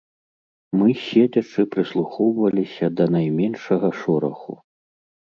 [0.79, 4.53] Мы седзячы прыслухоўваліся да найменшага шораху.